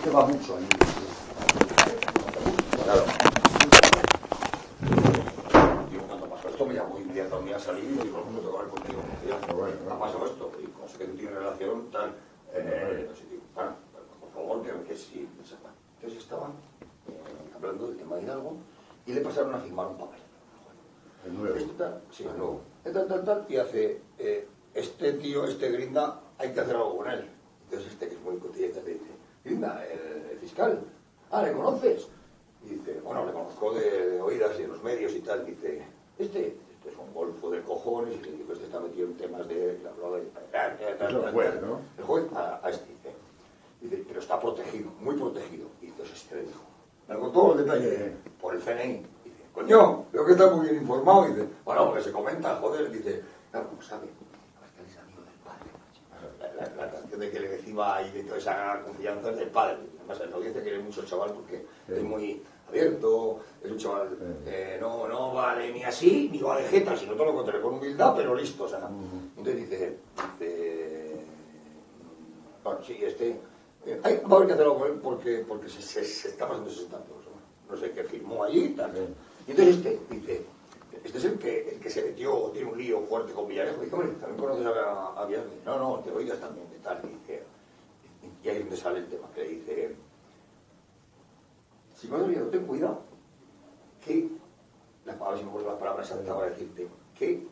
este 0.00 0.10
va 0.12 0.24
mucho 0.24 0.56
allí. 0.56 0.66
Claro. 2.84 3.04
Digo, 5.90 6.02
cuando 6.08 6.26
pasó 6.26 6.48
esto 6.48 6.64
me 6.64 6.72
llamó 6.72 6.98
inmediato 6.98 7.36
a 7.36 7.40
mí 7.42 7.52
a 7.52 7.58
salir 7.60 7.84
y 7.84 7.88
me 7.98 8.04
dijo, 8.04 8.22
¿cómo 8.22 8.38
tengo 8.38 8.50
que 8.50 8.56
hablar 8.56 8.70
contigo? 8.70 9.02
Ha 9.90 9.98
pasado 9.98 10.24
esto. 10.26 10.52
Y 10.58 10.66
con 10.68 10.88
que 10.88 11.04
tú 11.04 11.16
tienes 11.18 11.34
relación 11.34 11.90
tal. 11.90 12.14
Eh, 12.54 13.06
no 13.10 13.14
sé, 13.14 13.26
digo, 13.30 13.42
"Para, 13.54 13.76
por 14.20 14.30
favor, 14.32 14.62
que, 14.62 14.88
que 14.88 14.96
sí. 14.96 15.28
que 15.38 15.46
sepa". 15.46 15.68
Entonces 15.96 16.18
estaban 16.22 16.52
eh, 17.06 17.54
hablando 17.54 17.88
del 17.88 17.98
tema 17.98 18.16
de 18.16 18.22
Hidalgo 18.22 18.56
y 19.04 19.12
le 19.12 19.20
pasaron 19.20 19.54
a 19.54 19.58
firmar 19.58 19.86
un 19.88 19.98
papel. 19.98 20.18
El 21.26 21.34
nuevo. 21.38 21.56
Esto 21.56 21.72
tal, 21.74 22.00
sí, 22.10 22.24
el 22.24 22.38
nuevo. 22.38 22.62
Tal, 22.84 23.06
tal, 23.06 23.24
tal, 23.24 23.46
y 23.50 23.56
hace, 23.58 24.00
eh, 24.18 24.48
este 24.72 25.12
tío, 25.14 25.44
este 25.44 25.70
Grinda, 25.70 26.22
hay 26.38 26.54
que 26.54 26.60
hacer 26.60 26.74
algo 26.74 26.96
con 26.96 27.10
él. 27.10 27.28
Entonces 27.64 27.92
este 27.92 28.08
que 28.08 28.14
es 28.14 28.20
muy 28.22 28.38
cotilleta 28.38 28.80
te 28.80 28.92
dice, 28.92 29.20
Grinda, 29.44 29.82
el, 29.86 30.32
el 30.32 30.38
fiscal, 30.60 30.80
ah, 31.30 31.42
¿le 31.42 31.52
conoces? 31.52 32.08
Y 32.64 32.74
dice, 32.74 33.00
bueno, 33.02 33.24
le 33.24 33.32
conozco 33.32 33.72
de, 33.72 34.10
de 34.10 34.20
oídas 34.20 34.58
y 34.58 34.62
de 34.62 34.68
los 34.68 34.82
medios 34.82 35.12
y 35.14 35.20
tal. 35.20 35.46
Dice, 35.46 35.82
este, 36.18 36.48
este 36.48 36.88
es 36.90 36.96
un 36.98 37.12
golfo 37.14 37.50
de 37.50 37.62
cojones 37.62 38.14
y 38.20 38.22
le 38.22 38.32
dijo, 38.32 38.52
este 38.52 38.66
está 38.66 38.80
metido 38.80 39.06
en 39.08 39.16
temas 39.16 39.48
de... 39.48 39.78
el 41.08 41.32
juez, 41.32 41.62
¿no? 41.62 41.80
El 41.96 42.04
juez 42.04 42.24
a, 42.34 42.60
a 42.62 42.70
este 42.70 42.86
dice, 42.92 43.14
dice, 43.80 44.04
pero 44.06 44.20
está 44.20 44.38
protegido, 44.38 44.90
muy 45.00 45.16
protegido. 45.16 45.68
Y 45.80 45.86
entonces 45.86 46.16
este 46.22 46.34
le 46.36 46.42
dijo, 46.42 46.60
me 47.08 47.14
lo 47.14 47.20
contó 47.20 47.52
el 47.52 47.64
detalle 47.64 48.12
por 48.40 48.54
el 48.54 48.60
CNI. 48.60 49.06
Dice, 49.24 49.42
coño, 49.54 50.04
veo 50.12 50.26
que 50.26 50.32
está 50.32 50.50
muy 50.50 50.68
bien 50.68 50.82
informado. 50.82 51.24
Dice, 51.26 51.48
bueno, 51.64 51.86
porque 51.86 52.02
se 52.02 52.12
comenta, 52.12 52.56
joder. 52.56 52.90
Dice, 52.90 53.22
claro, 53.50 53.68
¿cómo 53.70 53.80
sabe? 53.82 54.06
A 54.06 54.60
ver, 54.60 54.70
que 54.76 54.80
él 54.82 54.86
es 54.90 54.98
amigo 54.98 55.22
del 55.22 55.34
padre. 55.42 55.70
macho. 55.80 56.04
La, 56.38 56.76
la, 56.76 56.86
la 56.86 56.92
canción 56.92 57.20
de 57.20 57.30
que 57.30 57.40
le 57.40 57.48
encima 57.70 58.02
y 58.02 58.10
de 58.10 58.22
toda 58.24 58.38
esa 58.38 58.82
confianza 58.84 59.30
es 59.30 59.36
del 59.38 59.48
padre. 59.50 59.76
Además, 59.98 60.28
la 60.28 60.36
audiencia 60.36 60.62
quiere 60.62 60.78
mucho 60.80 61.00
el 61.02 61.06
chaval 61.06 61.32
porque 61.32 61.64
es 61.88 62.02
muy 62.02 62.42
abierto, 62.68 63.40
es 63.62 63.70
un 63.70 63.78
chaval, 63.78 64.08
eh, 64.46 64.76
no, 64.80 65.06
no 65.08 65.32
vale 65.34 65.72
ni 65.72 65.82
así, 65.84 66.28
ni 66.32 66.38
vale 66.40 66.66
jeta, 66.68 66.96
sino 66.96 67.12
todo 67.14 67.26
lo 67.26 67.34
contrario, 67.34 67.62
con 67.62 67.74
humildad, 67.74 68.14
pero 68.16 68.34
listo. 68.34 68.64
O 68.64 68.68
sea, 68.68 68.88
Entonces 69.36 69.56
dice, 69.70 69.96
dice, 70.38 71.16
bueno, 72.64 72.80
sí, 72.84 72.98
este, 73.02 73.36
eh, 73.86 74.00
hay, 74.02 74.16
va 74.18 74.32
a 74.32 74.36
haber 74.36 74.48
que 74.48 74.52
hacer 74.54 74.64
algo 74.66 74.78
con 74.80 74.88
él 74.90 74.98
porque, 75.02 75.44
porque 75.46 75.68
se, 75.68 75.80
se- 75.82 76.04
se 76.04 76.28
está 76.28 76.46
pasando 76.48 76.68
60 76.70 76.96
euros. 76.96 77.24
¿no? 77.26 77.74
No 77.74 77.80
sé 77.80 77.92
qué 77.92 78.04
firmó 78.04 78.44
allí 78.44 78.70
tal. 78.70 78.92
Y 79.46 79.50
entonces 79.52 79.76
este 79.76 79.98
dice, 80.10 80.42
este 81.04 81.18
es 81.18 81.24
el 81.24 81.38
que, 81.38 81.68
el 81.70 81.80
que 81.80 81.88
se 81.90 82.02
metió, 82.02 82.50
tiene 82.52 82.70
un 82.70 82.76
lío 82.78 83.00
fuerte 83.02 83.32
con 83.32 83.46
Villarejo. 83.48 83.80
Dice, 83.80 83.94
hombre, 83.94 84.10
también 84.20 84.38
conoces 84.40 84.66
a, 84.66 85.20
a 85.22 85.24
Villarejo. 85.24 85.50
No, 85.64 85.78
no, 85.78 85.98
te 86.00 86.10
oigas 86.10 86.38
también 86.40 86.68
de 86.70 86.78
tal. 86.78 87.00
Dice, 87.02 87.39
y 88.42 88.48
ahí 88.48 88.56
es 88.56 88.62
donde 88.62 88.76
sale 88.76 88.98
el 89.00 89.08
tema, 89.08 89.28
que 89.34 89.42
le 89.42 89.48
dice, 89.48 89.96
si 91.96 92.08
vas 92.08 92.22
oliendo, 92.22 92.48
ten 92.48 92.66
cuidado, 92.66 93.02
que, 94.04 94.30
la, 95.04 95.12
a 95.12 95.30
ver 95.30 95.38
si 95.38 95.44
me 95.44 95.50
acuerdo 95.50 95.70
las 95.70 95.78
palabras 95.78 96.10
exactas 96.10 96.34
para 96.34 96.50
decirte, 96.50 96.88
que 97.18 97.46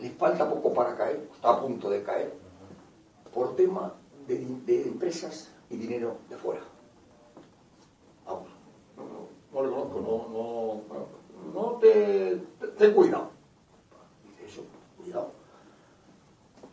le 0.00 0.10
falta 0.10 0.48
poco 0.48 0.72
para 0.72 0.96
caer, 0.96 1.28
está 1.34 1.50
a 1.50 1.60
punto 1.60 1.90
de 1.90 2.02
caer, 2.02 2.32
por 3.34 3.56
tema 3.56 3.94
de, 4.26 4.38
de 4.66 4.82
empresas 4.82 5.50
y 5.70 5.76
dinero 5.76 6.16
de 6.28 6.36
fuera. 6.36 6.62
Vamos, 8.26 8.48
no, 8.96 9.04
no, 9.04 9.28
no 9.52 9.62
le 9.62 9.70
conozco, 9.70 10.00
no, 10.00 10.92
no, 10.94 11.60
no, 11.60 11.78
te, 11.78 12.36
te, 12.60 12.66
ten 12.68 12.94
cuidado. 12.94 13.30
Dice 14.24 14.46
eso, 14.46 14.62
cuidado. 14.96 15.30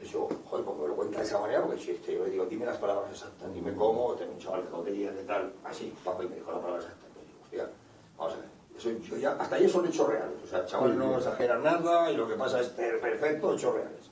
Eso, 0.00 0.28
joder, 0.48 0.64
porque 0.64 0.82
me 0.82 0.88
lo 0.88 0.96
cuenta 0.96 1.20
de 1.20 1.21
esa 1.32 1.40
manera, 1.40 1.62
porque 1.62 1.80
si 1.80 1.90
este, 1.92 2.14
yo 2.14 2.24
le 2.24 2.30
digo, 2.30 2.44
dime 2.44 2.66
las 2.66 2.76
palabras 2.76 3.10
exactas, 3.10 3.52
dime 3.54 3.74
cómo, 3.74 4.14
tengo 4.14 4.32
un 4.32 4.38
chaval 4.38 4.64
que 4.64 4.70
no 4.70 4.82
de 4.82 5.24
tal, 5.24 5.52
así, 5.64 5.92
papá, 6.04 6.24
y 6.24 6.28
me 6.28 6.36
dijo 6.36 6.52
la 6.52 6.60
palabra 6.60 6.82
exacta. 6.82 7.06
Y 7.22 7.26
digo, 7.26 7.40
hostia, 7.42 7.70
vamos 8.18 8.34
a 8.34 8.36
ver, 8.36 8.46
eso, 8.76 8.90
yo 8.90 9.16
ya, 9.16 9.32
hasta 9.32 9.56
ahí 9.56 9.68
son 9.68 9.86
hechos 9.86 10.06
reales, 10.06 10.36
o 10.44 10.46
sea, 10.46 10.58
el 10.60 10.66
chaval 10.66 10.98
no 10.98 11.16
exagera 11.16 11.58
nada 11.58 12.10
y 12.10 12.16
lo 12.16 12.28
que 12.28 12.34
pasa 12.34 12.60
es 12.60 12.68
perfecto, 12.68 13.54
hechos 13.54 13.74
reales. 13.74 13.92